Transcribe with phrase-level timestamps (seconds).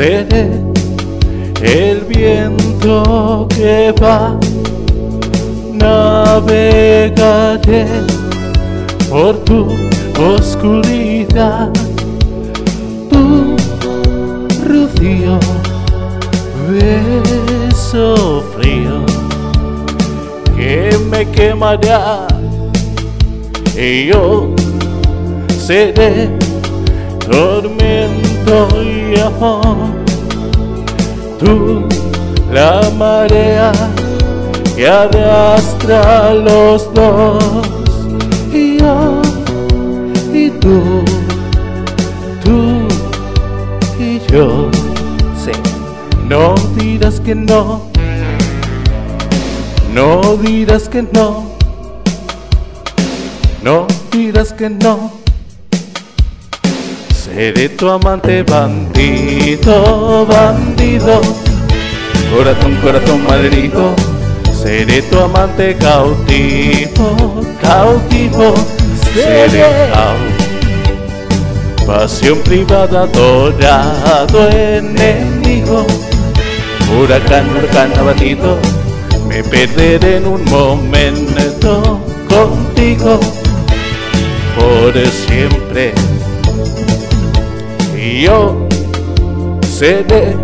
[0.00, 0.48] seré
[1.60, 4.38] el viento que va,
[5.74, 7.16] navegaré
[9.10, 9.66] por tu
[10.18, 11.68] oscuridad,
[13.10, 13.56] tu
[14.66, 15.38] rocío,
[16.70, 19.04] beso frío
[20.56, 22.26] que me quemará.
[23.76, 24.54] Y yo
[25.58, 26.30] seré
[27.30, 29.88] tormento y amor.
[31.38, 31.86] Tú,
[32.52, 33.72] la marea
[34.74, 37.44] que arrastra los dos
[38.52, 39.22] y yo
[40.32, 41.04] y tú,
[42.44, 42.88] tú
[43.98, 44.68] y yo.
[45.42, 45.52] Sí.
[46.28, 47.90] No dirás que no,
[49.92, 51.56] no dirás que no,
[53.62, 55.19] no dirás que no.
[57.32, 61.20] Seré tu amante bandido, bandido,
[62.34, 63.94] corazón, corazón malherido.
[64.52, 68.54] Seré tu amante cautivo, cautivo,
[69.14, 69.60] seré
[69.92, 70.40] cautivo.
[71.86, 75.86] Pasión privada, adorado enemigo,
[76.98, 78.58] huracán, huracán abatido.
[79.28, 83.20] Me perderé en un momento contigo
[84.56, 85.94] por siempre.
[88.10, 88.66] Yo
[89.62, 90.36] seré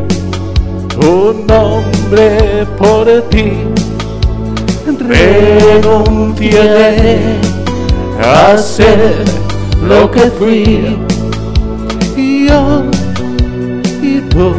[0.97, 3.53] un hombre por ti.
[4.98, 7.19] Renunciaré
[8.23, 9.25] a ser
[9.86, 10.97] lo que fui.
[12.17, 12.84] Yo
[14.02, 14.55] y tú,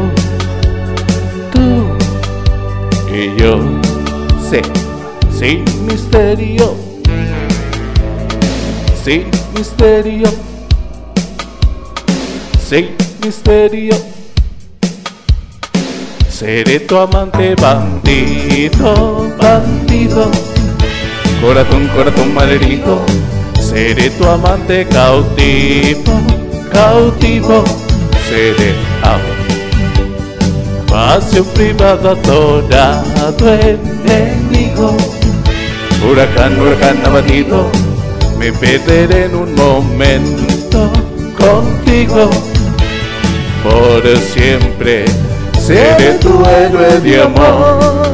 [1.51, 1.65] tú
[3.13, 3.59] y yo,
[4.49, 4.61] sé,
[5.31, 6.75] sin misterio,
[9.03, 10.29] sin misterio,
[12.67, 13.95] sin misterio.
[16.29, 20.29] Seré tu amante bandido, bandido,
[21.41, 23.01] corazón, corazón malherido.
[23.59, 26.21] Seré tu amante cautivo,
[26.71, 27.63] cautivo.
[28.29, 29.37] Seré amor.
[30.87, 34.95] Pasión privada, adorado enemigo.
[36.05, 37.69] Huracán, huracán abatido.
[38.37, 40.91] Me perderé en un momento
[41.37, 42.29] contigo.
[43.63, 45.05] Por siempre
[45.59, 48.07] seré tu héroe de amor.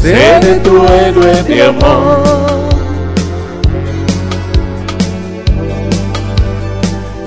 [0.00, 2.68] Seré tu héroe de amor.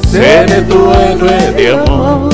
[0.09, 2.29] Seré tu héroe de amor.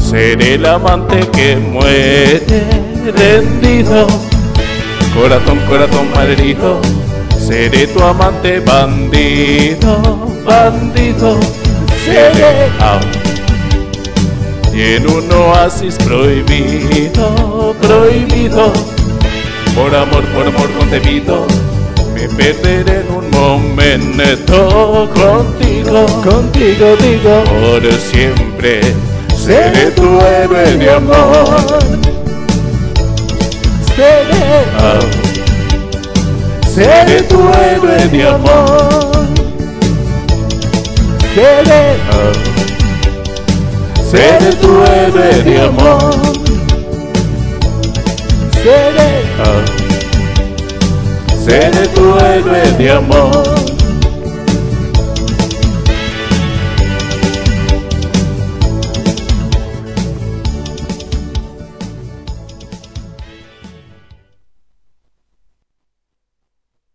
[0.00, 2.42] Seré el amante que muere
[3.16, 4.06] rendido.
[5.14, 6.80] Corazón, corazón malherido.
[7.38, 10.00] Seré tu amante bandido,
[10.44, 11.38] bandido.
[12.04, 12.70] Seré.
[14.74, 18.72] Y en un oasis prohibido, prohibido.
[19.74, 21.46] Por amor, por amor concebido.
[22.14, 28.80] Me perderé en un momento contigo, contigo digo, por siempre
[29.36, 32.11] seré tu héroe de amor.
[33.94, 34.32] Seré,
[36.66, 39.26] seré tu héroe de amor.
[41.34, 41.82] Seré,
[44.10, 46.14] seré tu héroe de amor.
[48.62, 49.10] Seré,
[51.44, 53.61] seré tu héroe de amor.